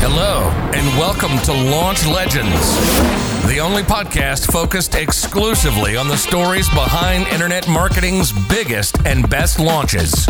[0.00, 2.76] Hello, and welcome to Launch Legends,
[3.48, 10.26] the only podcast focused exclusively on the stories behind internet marketing's biggest and best launches.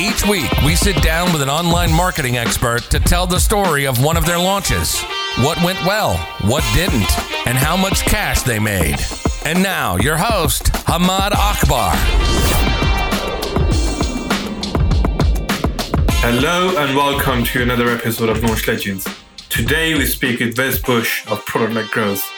[0.00, 4.02] Each week, we sit down with an online marketing expert to tell the story of
[4.02, 5.02] one of their launches
[5.38, 8.96] what went well, what didn't, and how much cash they made.
[9.44, 12.67] And now, your host, Hamad Akbar.
[16.20, 19.06] Hello and welcome to another episode of Launch Legends.
[19.48, 22.28] Today we speak with Wes Bush of Product Led Growth.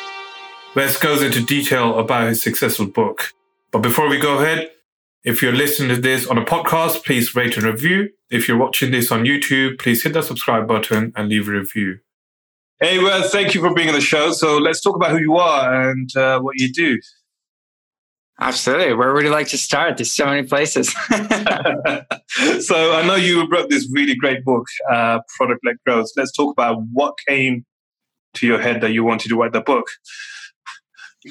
[0.76, 3.32] Wes goes into detail about his successful book.
[3.70, 4.70] But before we go ahead,
[5.24, 8.10] if you're listening to this on a podcast, please rate and review.
[8.30, 12.00] If you're watching this on YouTube, please hit that subscribe button and leave a review.
[12.80, 14.32] Hey, Wes, thank you for being on the show.
[14.32, 16.98] So let's talk about who you are and uh, what you do.
[18.40, 18.94] Absolutely.
[18.94, 19.98] Where would you like to start?
[19.98, 20.92] There's so many places.
[22.60, 26.08] so I know you wrote this really great book, uh, Product Led Growth.
[26.16, 27.66] Let's talk about what came
[28.34, 29.86] to your head that you wanted to write the book.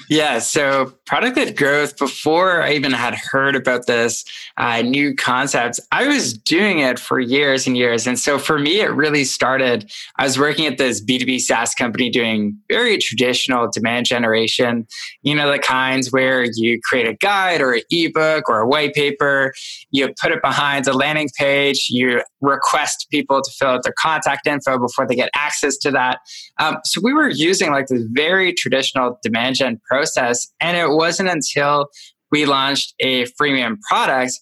[0.07, 4.23] Yeah, so product led growth, before I even had heard about this
[4.57, 8.05] uh, new concept, I was doing it for years and years.
[8.05, 9.91] And so for me, it really started.
[10.17, 14.85] I was working at this B2B SaaS company doing very traditional demand generation,
[15.23, 18.93] you know, the kinds where you create a guide or an ebook or a white
[18.93, 19.53] paper,
[19.89, 24.45] you put it behind a landing page, you request people to fill out their contact
[24.45, 26.19] info before they get access to that.
[26.59, 30.47] Um, so we were using like this very traditional demand gen process.
[30.61, 31.87] And it wasn't until
[32.31, 34.33] we launched a freemium product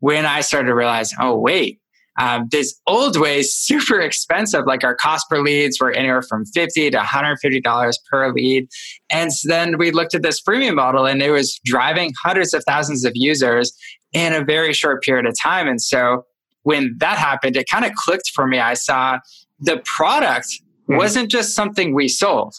[0.00, 1.80] when I started to realize, oh, wait,
[2.18, 4.66] um, this old way is super expensive.
[4.66, 8.32] Like our cost per leads were anywhere from fifty to one hundred fifty dollars per
[8.32, 8.68] lead,
[9.10, 12.64] and so then we looked at this freemium model, and it was driving hundreds of
[12.66, 13.72] thousands of users
[14.12, 15.68] in a very short period of time.
[15.68, 16.24] And so
[16.62, 18.58] when that happened, it kind of clicked for me.
[18.58, 19.18] I saw
[19.60, 20.96] the product mm-hmm.
[20.96, 22.54] wasn't just something we sold;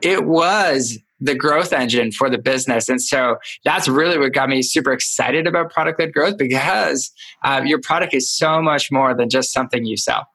[0.00, 2.88] it was the growth engine for the business.
[2.88, 7.10] And so that's really what got me super excited about product led growth because
[7.42, 10.26] uh, your product is so much more than just something you sell.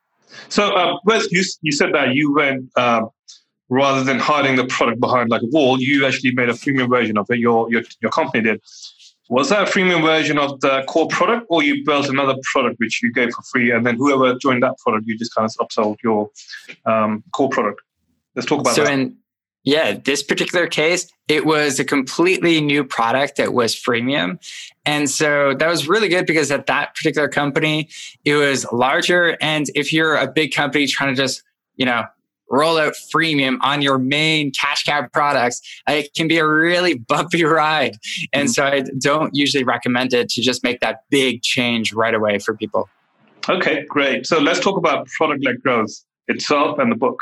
[0.50, 3.02] So, uh, Wes, you, you said that you went uh,
[3.70, 7.18] rather than hiding the product behind like a wall, you actually made a freemium version
[7.18, 7.40] of it.
[7.40, 8.62] Your, your, your company did.
[9.30, 13.02] Was that a freemium version of the core product, or you built another product which
[13.02, 15.96] you gave for free, and then whoever joined that product, you just kind of upsold
[16.04, 16.30] your
[16.86, 17.82] um, core product?
[18.36, 18.92] Let's talk about so that.
[18.92, 19.16] In,
[19.64, 24.40] yeah, this particular case, it was a completely new product that was freemium.
[24.86, 27.90] And so that was really good because at that particular company,
[28.26, 29.38] it was larger.
[29.40, 31.44] And if you're a big company trying to just,
[31.76, 32.06] you know,
[32.50, 37.44] roll out freemium on your main cash cow products, it can be a really bumpy
[37.44, 37.98] ride.
[38.34, 38.52] And mm-hmm.
[38.52, 42.56] so I don't usually recommend it to just make that big change right away for
[42.56, 42.90] people.
[43.48, 44.26] Okay, great.
[44.28, 45.92] So let's talk about product led growth
[46.28, 47.20] itself and the book.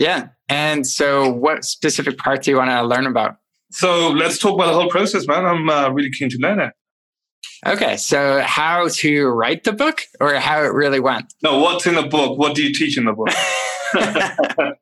[0.00, 0.28] Yeah.
[0.48, 3.36] And so, what specific parts do you want to learn about?
[3.70, 5.44] So, let's talk about the whole process, man.
[5.44, 6.72] I'm uh, really keen to learn it.
[7.66, 7.98] Okay.
[7.98, 11.34] So, how to write the book or how it really went?
[11.42, 12.38] No, what's in the book?
[12.38, 13.28] What do you teach in the book?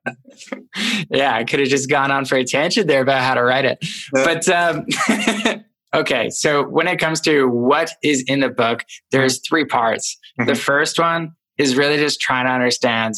[1.11, 3.65] yeah, I could have just gone on for a tangent there about how to write
[3.65, 3.85] it.
[4.15, 4.25] Yeah.
[4.25, 4.87] But, um,
[5.95, 6.31] okay.
[6.31, 10.17] So, when it comes to what is in the book, there's three parts.
[10.39, 10.49] Mm-hmm.
[10.49, 13.17] The first one is really just trying to understand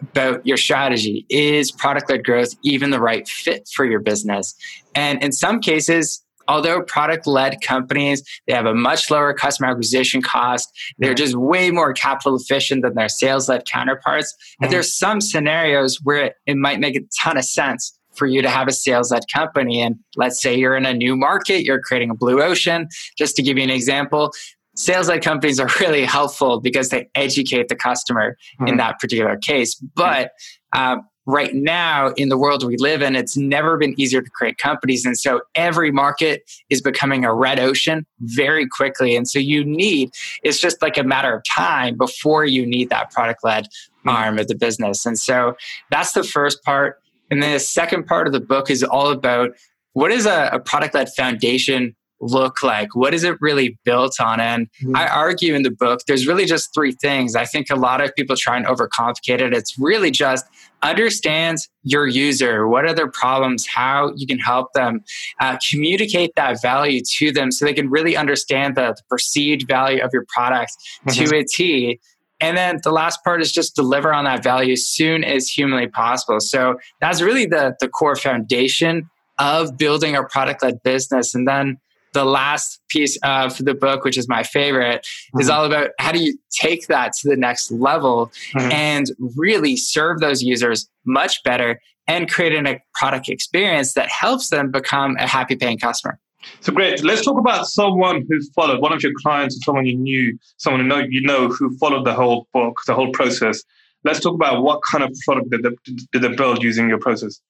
[0.00, 1.26] about your strategy.
[1.28, 4.54] Is product led growth even the right fit for your business?
[4.94, 10.22] And in some cases, although product led companies they have a much lower customer acquisition
[10.22, 14.64] cost they're just way more capital efficient than their sales led counterparts mm-hmm.
[14.64, 18.48] and there's some scenarios where it might make a ton of sense for you to
[18.48, 22.10] have a sales led company and let's say you're in a new market you're creating
[22.10, 24.32] a blue ocean just to give you an example
[24.76, 28.68] sales led companies are really helpful because they educate the customer mm-hmm.
[28.68, 29.74] in that particular case.
[29.74, 30.32] But
[30.72, 34.58] um, right now, in the world we live in, it's never been easier to create
[34.58, 35.04] companies.
[35.04, 39.16] And so every market is becoming a red ocean very quickly.
[39.16, 40.10] And so you need,
[40.42, 44.10] it's just like a matter of time before you need that product led mm-hmm.
[44.10, 45.04] arm of the business.
[45.04, 45.56] And so
[45.90, 47.00] that's the first part.
[47.30, 49.50] And then the second part of the book is all about
[49.94, 52.94] what is a, a product led foundation look like?
[52.94, 54.40] What is it really built on?
[54.40, 54.96] And mm-hmm.
[54.96, 57.36] I argue in the book, there's really just three things.
[57.36, 59.52] I think a lot of people try and overcomplicate it.
[59.52, 60.46] It's really just
[60.82, 65.00] understand your user, what are their problems, how you can help them,
[65.40, 70.02] uh, communicate that value to them so they can really understand the, the perceived value
[70.02, 70.72] of your product
[71.06, 71.24] mm-hmm.
[71.24, 72.00] to a T.
[72.40, 75.86] And then the last part is just deliver on that value as soon as humanly
[75.86, 76.40] possible.
[76.40, 79.08] So that's really the, the core foundation
[79.38, 81.34] of building a product led business.
[81.34, 81.78] And then
[82.16, 85.40] the last piece of the book, which is my favorite, mm-hmm.
[85.40, 88.72] is all about how do you take that to the next level mm-hmm.
[88.72, 91.78] and really serve those users much better
[92.08, 96.18] and create a product experience that helps them become a happy paying customer.
[96.60, 97.02] So great.
[97.04, 100.82] Let's talk about someone who followed one of your clients or someone you knew, someone
[100.82, 103.62] you know you know who followed the whole book, the whole process.
[104.04, 105.70] Let's talk about what kind of product did they,
[106.12, 107.40] did they build using your process.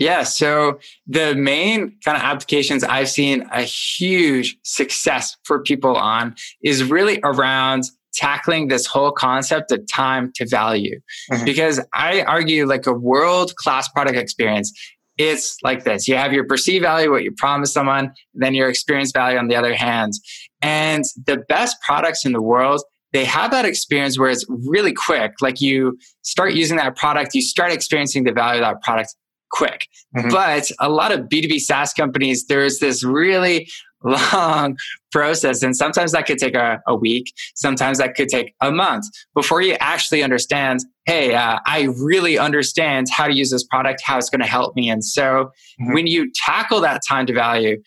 [0.00, 0.22] Yeah.
[0.24, 6.82] So the main kind of applications I've seen a huge success for people on is
[6.82, 10.98] really around tackling this whole concept of time to value.
[11.30, 11.44] Mm-hmm.
[11.44, 14.72] Because I argue like a world class product experience
[15.18, 19.12] it's like this you have your perceived value what you promise someone then your experience
[19.12, 20.14] value on the other hand
[20.62, 22.82] and the best products in the world
[23.12, 27.42] they have that experience where it's really quick like you start using that product you
[27.42, 29.14] start experiencing the value of that product
[29.50, 30.28] quick mm-hmm.
[30.30, 33.68] but a lot of b2b saas companies there's this really
[34.04, 34.76] long
[35.12, 35.62] process.
[35.62, 37.32] And sometimes that could take a, a, week.
[37.54, 39.04] Sometimes that could take a month
[39.34, 44.16] before you actually understand, hey, uh, I really understand how to use this product, how
[44.16, 44.88] it's going to help me.
[44.88, 45.50] And so
[45.80, 45.92] mm-hmm.
[45.92, 47.82] when you tackle that time to value,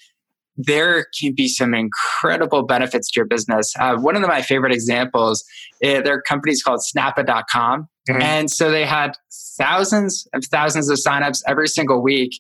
[0.55, 3.73] there can be some incredible benefits to your business.
[3.79, 5.44] Uh, one of my favorite examples,
[5.83, 7.88] uh, there are companies called snappa.com.
[8.09, 8.21] Mm-hmm.
[8.21, 9.15] And so they had
[9.57, 12.39] thousands and thousands of signups every single week.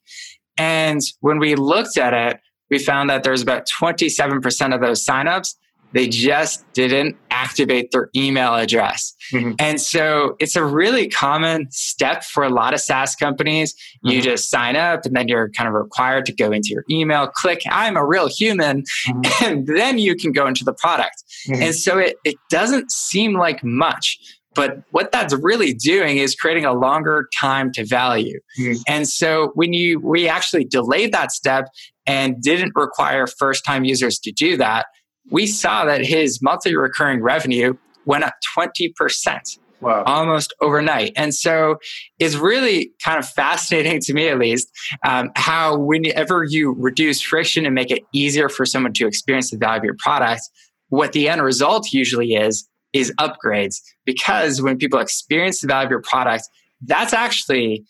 [0.57, 2.39] And when we looked at it,
[2.69, 5.55] we found that there's about 27% of those signups
[5.93, 9.13] they just didn't activate their email address.
[9.31, 9.53] Mm-hmm.
[9.59, 13.73] And so it's a really common step for a lot of SaaS companies.
[13.73, 14.09] Mm-hmm.
[14.09, 17.27] You just sign up and then you're kind of required to go into your email,
[17.27, 19.21] click, I'm a real human, mm-hmm.
[19.45, 21.23] and then you can go into the product.
[21.47, 21.61] Mm-hmm.
[21.61, 24.17] And so it, it doesn't seem like much.
[24.55, 28.39] But what that's really doing is creating a longer time to value.
[28.59, 28.81] Mm-hmm.
[28.87, 31.69] And so when you we actually delayed that step
[32.05, 34.85] and didn't require first time users to do that,
[35.31, 37.75] we saw that his monthly recurring revenue
[38.05, 39.59] went up 20%.
[39.79, 40.03] Wow.
[40.05, 41.11] Almost overnight.
[41.17, 41.77] And so
[42.17, 44.69] it's really kind of fascinating to me, at least,
[45.05, 49.57] um, how whenever you reduce friction and make it easier for someone to experience the
[49.57, 50.41] value of your product,
[50.87, 53.81] what the end result usually is, is upgrades.
[54.05, 56.47] Because when people experience the value of your product,
[56.81, 57.83] that's actually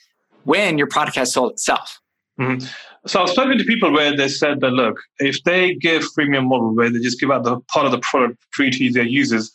[0.45, 1.99] when your product has sold itself.
[2.39, 2.65] Mm-hmm.
[3.05, 6.47] So I was talking to people where they said that look, if they give freemium
[6.47, 9.51] model where they just give out the part of the product free to their users,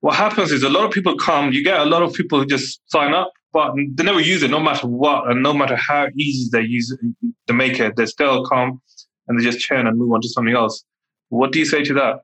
[0.00, 1.52] what happens is a lot of people come.
[1.52, 4.50] You get a lot of people who just sign up, but they never use it,
[4.50, 7.00] no matter what, and no matter how easy they use it,
[7.46, 8.80] to make it, they still come
[9.28, 10.84] and they just churn and move on to something else.
[11.28, 12.20] What do you say to that?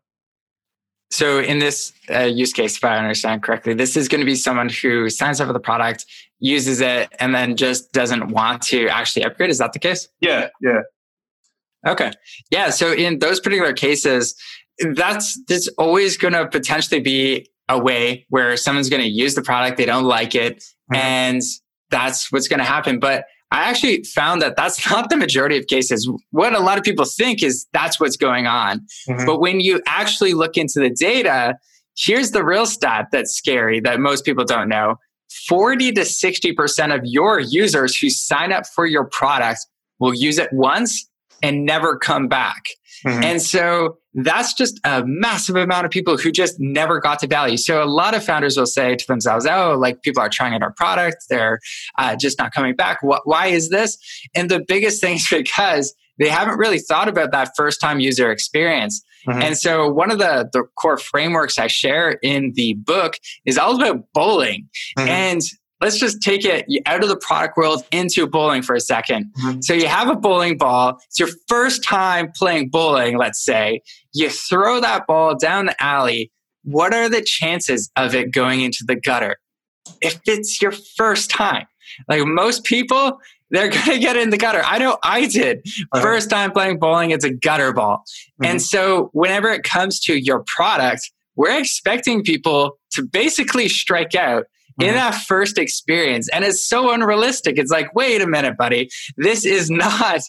[1.13, 4.35] So in this uh, use case, if I understand correctly, this is going to be
[4.35, 6.07] someone who signs up for the product,
[6.41, 9.51] uses it, and then just doesn't want to actually upgrade.
[9.51, 10.09] Is that the case?
[10.23, 10.81] Yeah, yeah.
[11.87, 12.13] Okay,
[12.51, 12.71] yeah.
[12.71, 14.35] So in those particular cases,
[14.95, 19.43] that's there's always going to potentially be a way where someone's going to use the
[19.43, 20.97] product, they don't like it, mm-hmm.
[20.97, 21.43] and
[21.91, 22.99] that's what's going to happen.
[22.99, 26.11] But I actually found that that's not the majority of cases.
[26.31, 28.81] What a lot of people think is that's what's going on.
[29.09, 29.27] Mm-hmm.
[29.27, 31.57] But when you actually look into the data,
[31.97, 34.97] here's the real stat that's scary that most people don't know
[35.49, 39.61] 40 to 60% of your users who sign up for your product
[39.99, 41.09] will use it once
[41.43, 42.65] and never come back.
[43.05, 43.23] Mm-hmm.
[43.23, 47.57] And so that's just a massive amount of people who just never got to value.
[47.57, 50.63] So a lot of founders will say to themselves, "Oh, like people are trying out
[50.63, 51.61] our product, they're
[51.99, 53.03] uh, just not coming back.
[53.03, 53.99] What, why is this?"
[54.35, 58.31] And the biggest thing is because they haven't really thought about that first time user
[58.31, 59.03] experience.
[59.27, 59.43] Mm-hmm.
[59.43, 63.15] And so one of the, the core frameworks I share in the book
[63.47, 64.69] is all about bowling.
[64.99, 65.09] Mm-hmm.
[65.09, 65.43] And
[65.83, 69.61] let's just take it out of the product world into bowling for a 2nd mm-hmm.
[69.61, 71.01] So you have a bowling ball.
[71.09, 73.83] It's your first time playing bowling, let's say.
[74.15, 76.31] You throw that ball down the alley.
[76.65, 79.37] What are the chances of it going into the gutter?
[80.01, 81.67] If it's your first time,
[82.09, 83.19] like most people,
[83.51, 84.63] they're going to get in the gutter.
[84.65, 85.59] I know I did.
[85.59, 86.01] Uh-huh.
[86.01, 87.99] First time playing bowling, it's a gutter ball.
[87.99, 88.45] Mm-hmm.
[88.45, 94.45] And so whenever it comes to your product, we're expecting people to basically strike out
[94.81, 94.97] in mm-hmm.
[94.97, 96.29] that first experience.
[96.29, 97.59] And it's so unrealistic.
[97.59, 98.89] It's like, wait a minute, buddy.
[99.17, 100.21] This is not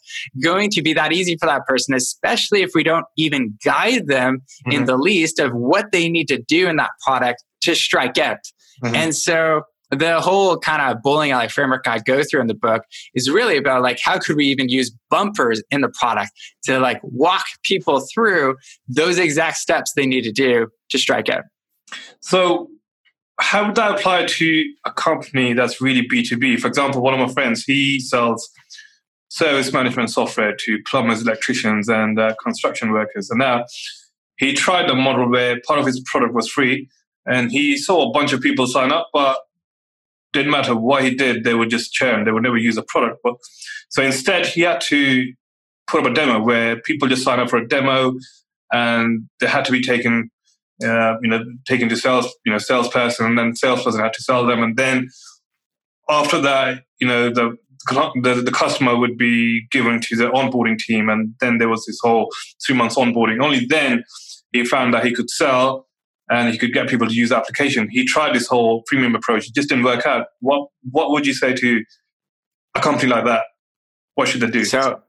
[0.41, 4.41] going to be that easy for that person, especially if we don't even guide them
[4.67, 4.71] mm-hmm.
[4.71, 8.39] in the least of what they need to do in that product to strike out.
[8.83, 8.95] Mm-hmm.
[8.95, 12.83] And so the whole kind of bowling alley framework I go through in the book
[13.13, 16.31] is really about like how could we even use bumpers in the product
[16.63, 18.55] to like walk people through
[18.87, 21.43] those exact steps they need to do to strike out.
[22.21, 22.69] So
[23.39, 26.59] how would that apply to a company that's really B2B?
[26.59, 28.49] For example, one of my friends, he sells
[29.29, 33.29] service management software to plumbers, electricians, and uh, construction workers.
[33.31, 33.65] And now
[34.37, 36.87] he tried the model where part of his product was free,
[37.25, 39.37] and he saw a bunch of people sign up, but
[40.33, 42.25] didn't matter what he did, they would just churn.
[42.25, 43.19] They would never use the product.
[43.23, 43.35] But
[43.89, 45.31] so instead, he had to
[45.87, 48.13] put up a demo where people just sign up for a demo,
[48.71, 50.29] and they had to be taken,
[50.83, 54.45] uh, you know, taken to sales, you know, salesperson, and then salesperson had to sell
[54.45, 55.09] them, and then
[56.09, 61.09] after that, you know, the the, the customer would be given to the onboarding team,
[61.09, 62.31] and then there was this whole
[62.65, 63.43] three months onboarding.
[63.43, 64.03] Only then
[64.51, 65.87] he found that he could sell
[66.29, 67.89] and he could get people to use the application.
[67.91, 70.27] He tried this whole freemium approach; it just didn't work out.
[70.39, 71.83] What What would you say to
[72.75, 73.43] a company like that?
[74.15, 74.63] What should they do?
[74.63, 75.01] So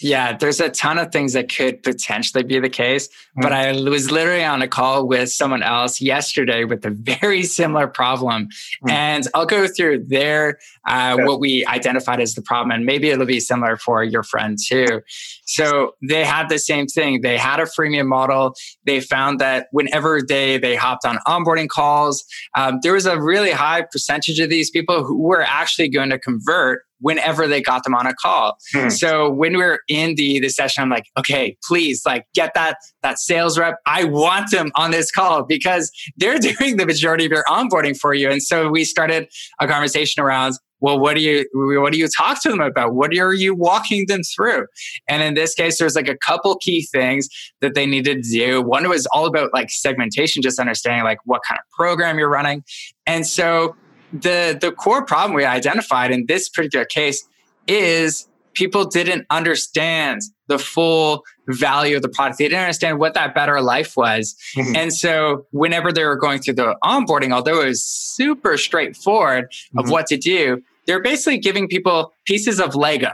[0.00, 3.08] yeah, there's a ton of things that could potentially be the case.
[3.08, 3.42] Mm-hmm.
[3.42, 7.86] But I was literally on a call with someone else yesterday with a very similar
[7.86, 8.46] problem.
[8.46, 8.90] Mm-hmm.
[8.90, 10.58] And I'll go through their,
[10.88, 12.72] uh, what we identified as the problem.
[12.72, 15.02] And maybe it'll be similar for your friend too.
[15.44, 17.20] So they had the same thing.
[17.20, 18.54] They had a freemium model.
[18.84, 22.24] They found that whenever they, they hopped on onboarding calls,
[22.56, 26.18] um, there was a really high percentage of these people who were actually going to
[26.18, 28.56] convert whenever they got them on a call.
[28.72, 28.88] Hmm.
[28.88, 32.76] So when we are in the the session, I'm like, okay, please, like get that
[33.02, 33.76] that sales rep.
[33.86, 38.14] I want them on this call because they're doing the majority of your onboarding for
[38.14, 38.30] you.
[38.30, 39.28] And so we started
[39.60, 41.46] a conversation around well what do you
[41.80, 44.66] what do you talk to them about what are you walking them through
[45.08, 47.28] and in this case there's like a couple key things
[47.60, 51.40] that they needed to do one was all about like segmentation just understanding like what
[51.48, 52.62] kind of program you're running
[53.06, 53.74] and so
[54.12, 57.26] the the core problem we identified in this particular case
[57.66, 62.38] is people didn't understand the full value of the product.
[62.38, 64.36] They didn't understand what that better life was.
[64.56, 64.76] Mm-hmm.
[64.76, 69.78] And so whenever they were going through the onboarding, although it was super straightforward mm-hmm.
[69.78, 73.12] of what to do, they're basically giving people pieces of Lego.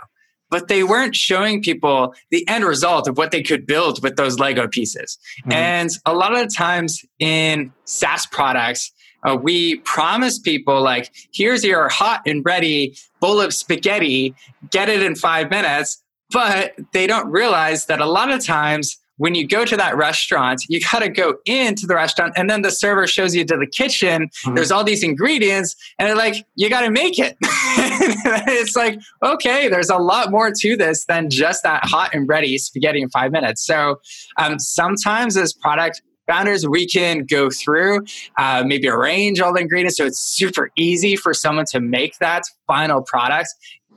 [0.50, 4.38] But they weren't showing people the end result of what they could build with those
[4.38, 5.18] Lego pieces.
[5.42, 5.52] Mm-hmm.
[5.52, 8.90] And a lot of the times in SaaS products,
[9.24, 14.34] uh, we promise people like here's your hot and ready bowl of spaghetti
[14.70, 19.34] get it in five minutes but they don't realize that a lot of times when
[19.34, 22.70] you go to that restaurant, you got to go into the restaurant and then the
[22.70, 24.28] server shows you to the kitchen.
[24.28, 24.54] Mm-hmm.
[24.54, 27.36] There's all these ingredients and they're like, you got to make it.
[27.42, 32.56] it's like, okay, there's a lot more to this than just that hot and ready
[32.58, 33.66] spaghetti in five minutes.
[33.66, 34.00] So
[34.38, 38.04] um, sometimes as product founders, we can go through,
[38.36, 39.96] uh, maybe arrange all the ingredients.
[39.96, 43.48] So it's super easy for someone to make that final product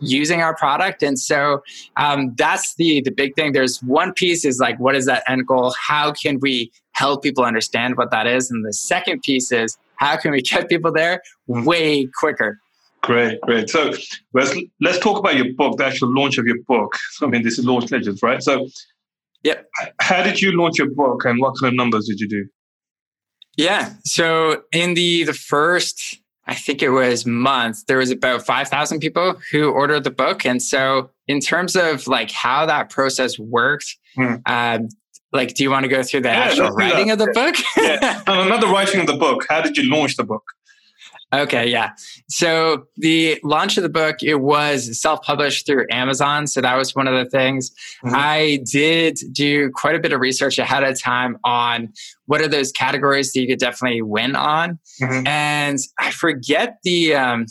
[0.01, 1.03] using our product.
[1.03, 1.61] And so
[1.95, 3.53] um, that's the the big thing.
[3.53, 5.73] There's one piece is like what is that end goal?
[5.87, 8.51] How can we help people understand what that is?
[8.51, 12.59] And the second piece is how can we get people there way quicker?
[13.01, 13.69] Great great.
[13.69, 13.93] So
[14.33, 16.95] let's let's talk about your book the actual launch of your book.
[17.21, 18.41] I mean this is launch legends right?
[18.43, 18.67] So
[19.43, 19.67] Yep.
[19.99, 22.45] How did you launch your book and what kind of numbers did you do?
[23.57, 23.93] Yeah.
[24.05, 29.39] So in the the first I think it was month, there was about 5,000 people
[29.51, 30.45] who ordered the book.
[30.45, 34.35] And so in terms of like how that process worked, hmm.
[34.47, 34.89] um,
[35.31, 37.55] like, do you want to go through the yeah, actual writing of the book?
[37.77, 38.21] yeah.
[38.27, 39.45] No, not the writing of the book.
[39.49, 40.43] How did you launch the book?
[41.33, 41.91] Okay, yeah.
[42.27, 46.45] So the launch of the book, it was self-published through Amazon.
[46.45, 47.71] So that was one of the things.
[48.03, 48.15] Mm-hmm.
[48.17, 51.93] I did do quite a bit of research ahead of time on
[52.25, 54.77] what are those categories that you could definitely win on.
[55.01, 55.27] Mm-hmm.
[55.27, 57.45] And I forget the um,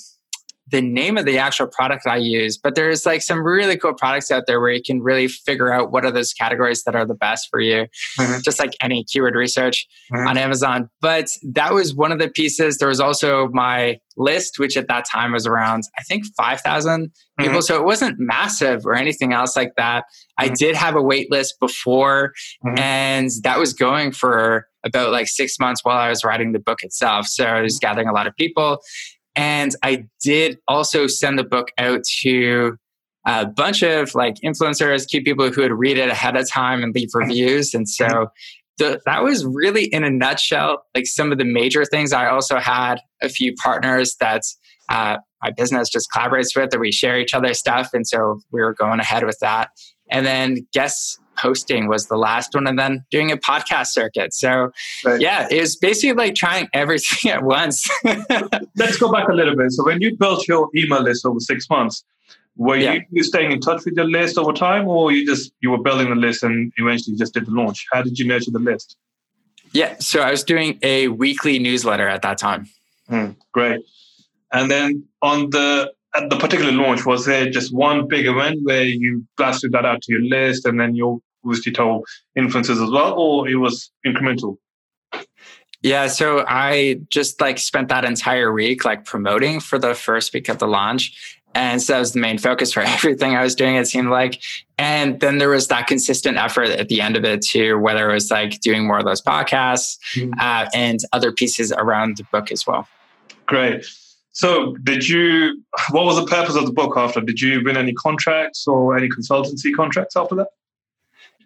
[0.71, 4.31] the name of the actual product I use, but there's like some really cool products
[4.31, 7.15] out there where you can really figure out what are those categories that are the
[7.15, 7.87] best for you,
[8.19, 8.41] mm-hmm.
[8.45, 10.29] just like any keyword research mm-hmm.
[10.29, 10.89] on Amazon.
[11.01, 12.79] But that was one of the pieces.
[12.79, 17.45] There was also my list, which at that time was around, I think, 5,000 mm-hmm.
[17.45, 17.63] people.
[17.63, 20.05] So it wasn't massive or anything else like that.
[20.39, 20.55] I mm-hmm.
[20.55, 22.33] did have a wait list before,
[22.65, 22.79] mm-hmm.
[22.79, 26.83] and that was going for about like six months while I was writing the book
[26.83, 27.27] itself.
[27.27, 28.79] So I was gathering a lot of people.
[29.37, 32.77] And I did also send the book out to
[33.27, 36.95] a bunch of like influencers, key people who would read it ahead of time and
[36.95, 37.75] leave reviews.
[37.75, 38.29] And so
[38.79, 42.13] the, that was really in a nutshell, like some of the major things.
[42.13, 44.43] I also had a few partners that
[44.89, 47.91] uh, my business just collaborates with, or we share each other's stuff.
[47.93, 49.71] And so we were going ahead with that.
[50.11, 54.35] And then guest hosting was the last one, and then doing a podcast circuit.
[54.35, 54.71] So,
[55.05, 55.21] right.
[55.21, 57.89] yeah, it was basically like trying everything at once.
[58.77, 59.73] Let's go back a little bit.
[59.73, 62.05] So, when you built your email list over six months,
[62.57, 62.99] were yeah.
[63.11, 66.11] you, staying in touch with your list over time, or you just you were building
[66.11, 67.87] the list and eventually just did the launch?
[67.93, 68.97] How did you nurture the list?
[69.73, 72.69] Yeah, so I was doing a weekly newsletter at that time.
[73.09, 73.81] Mm, great.
[74.53, 78.83] And then on the at the particular launch, was there just one big event where
[78.83, 82.07] you blasted that out to your list and then you obviously told
[82.37, 84.57] influencers as well, or it was incremental?
[85.83, 90.49] Yeah, so I just like spent that entire week like promoting for the first week
[90.49, 91.39] of the launch.
[91.55, 94.43] And so that was the main focus for everything I was doing, it seemed like.
[94.79, 98.15] And then there was that consistent effort at the end of it too, whether it
[98.15, 100.33] was like doing more of those podcasts mm-hmm.
[100.39, 102.87] uh, and other pieces around the book as well.
[103.47, 103.85] Great.
[104.33, 105.61] So, did you?
[105.91, 107.21] What was the purpose of the book after?
[107.21, 110.47] Did you win any contracts or any consultancy contracts after that?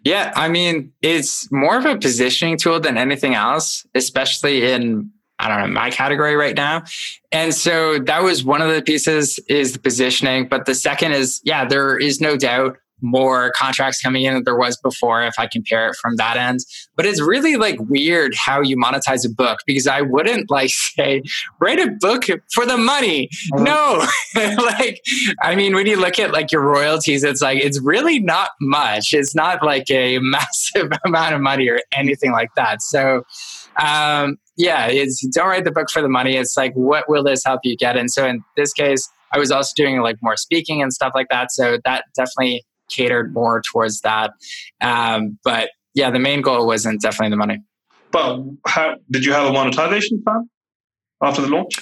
[0.05, 5.49] Yeah, I mean, it's more of a positioning tool than anything else, especially in I
[5.49, 6.83] don't know my category right now.
[7.31, 11.41] And so that was one of the pieces is the positioning, but the second is
[11.43, 15.47] yeah, there is no doubt more contracts coming in than there was before if I
[15.47, 16.61] compare it from that end.
[16.95, 21.23] But it's really like weird how you monetize a book because I wouldn't like say,
[21.59, 22.23] write a book
[22.53, 23.29] for the money.
[23.53, 23.63] Uh-huh.
[23.63, 24.07] No.
[24.57, 25.01] like,
[25.41, 29.13] I mean, when you look at like your royalties, it's like, it's really not much.
[29.13, 32.81] It's not like a massive amount of money or anything like that.
[32.81, 33.23] So,
[33.79, 36.37] um, yeah, it's don't write the book for the money.
[36.37, 37.97] It's like, what will this help you get?
[37.97, 41.27] And so in this case, I was also doing like more speaking and stuff like
[41.29, 41.51] that.
[41.51, 44.31] So that definitely catered more towards that.
[44.81, 47.61] Um, but yeah, the main goal wasn't definitely the money.
[48.11, 50.49] But how, did you have a monetization plan
[51.21, 51.79] after the launch?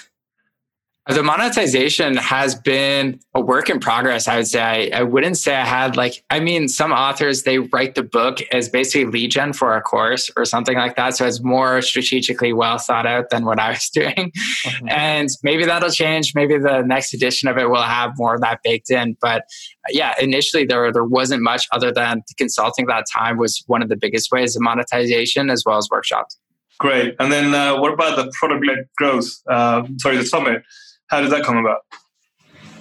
[1.08, 4.26] The monetization has been a work in progress.
[4.30, 4.62] I would say
[4.94, 8.42] I, I, wouldn't say I had like I mean some authors they write the book
[8.54, 11.18] as basically lead gen for a course or something like that.
[11.18, 14.32] So it's more strategically well thought out than what I was doing.
[14.66, 14.88] Mm-hmm.
[14.88, 16.32] And maybe that'll change.
[16.36, 19.18] Maybe the next edition of it will have more of that baked in.
[19.20, 19.44] But
[19.90, 23.98] yeah, initially there there wasn't much other than consulting that time was one of the
[23.98, 26.40] biggest ways of monetization as well as workshops.
[26.80, 27.16] Great.
[27.20, 29.30] And then uh, what about the product led growth?
[29.50, 30.64] Uh, sorry, the summit.
[31.13, 31.82] How did that come about?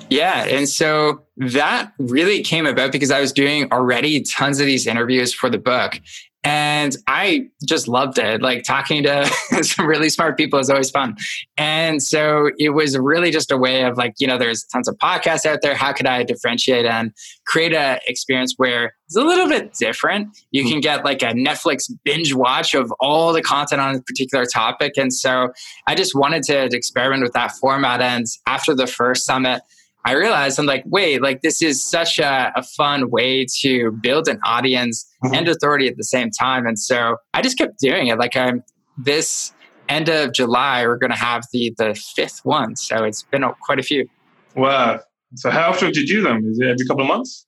[0.08, 0.46] Yeah.
[0.46, 5.34] And so that really came about because I was doing already tons of these interviews
[5.34, 6.00] for the book.
[6.44, 8.42] And I just loved it.
[8.42, 9.26] Like talking to
[9.62, 11.16] some really smart people is always fun.
[11.56, 14.96] And so it was really just a way of like, you know, there's tons of
[14.96, 15.76] podcasts out there.
[15.76, 17.12] How could I differentiate and
[17.46, 20.36] create an experience where it's a little bit different?
[20.50, 20.70] You hmm.
[20.70, 24.94] can get like a Netflix binge watch of all the content on a particular topic.
[24.96, 25.52] And so
[25.86, 28.00] I just wanted to experiment with that format.
[28.00, 29.62] And after the first summit,
[30.04, 34.26] I realized I'm like, wait, like this is such a, a fun way to build
[34.28, 35.34] an audience mm-hmm.
[35.34, 36.66] and authority at the same time.
[36.66, 38.18] And so I just kept doing it.
[38.18, 38.64] Like I'm
[38.98, 39.52] this
[39.88, 42.76] end of July, we're going to have the the fifth one.
[42.76, 44.08] So it's been a, quite a few.
[44.56, 45.00] Wow.
[45.36, 46.44] So how often do you do them?
[46.46, 47.46] Is it every couple of months?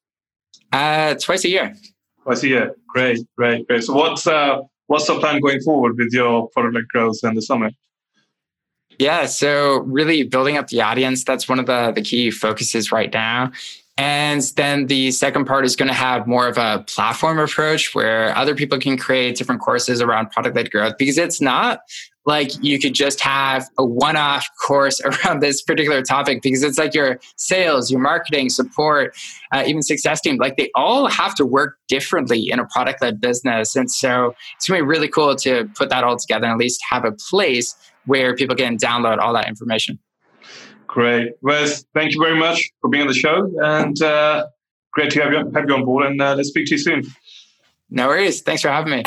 [0.72, 1.74] Uh, twice a year.
[2.22, 2.74] Twice a year.
[2.88, 3.84] Great, great, great.
[3.84, 7.74] So what's uh, what's the plan going forward with your product growth and the summit?
[8.98, 13.12] Yeah, so really building up the audience, that's one of the, the key focuses right
[13.12, 13.52] now.
[13.96, 18.36] And then the second part is going to have more of a platform approach where
[18.36, 21.80] other people can create different courses around product led growth because it's not
[22.26, 26.78] like you could just have a one off course around this particular topic because it's
[26.78, 29.14] like your sales, your marketing, support,
[29.52, 33.20] uh, even success team, like they all have to work differently in a product led
[33.20, 33.76] business.
[33.76, 36.58] And so it's going to be really cool to put that all together and at
[36.58, 39.98] least have a place where people can download all that information.
[40.86, 41.32] Great.
[41.42, 44.46] Wes, thank you very much for being on the show and uh,
[44.92, 47.02] great to have you, have you on board and uh, let's speak to you soon.
[47.90, 48.42] No worries.
[48.42, 49.02] Thanks for having me.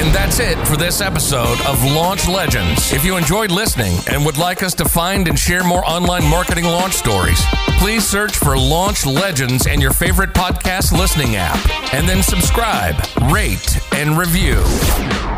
[0.00, 2.92] And that's it for this episode of Launch Legends.
[2.92, 6.64] If you enjoyed listening and would like us to find and share more online marketing
[6.64, 7.42] launch stories,
[7.78, 11.58] please search for Launch Legends in your favorite podcast listening app
[11.94, 12.96] and then subscribe,
[13.30, 14.62] rate, and review.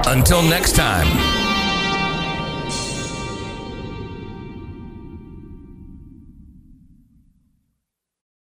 [0.07, 1.40] Until next time.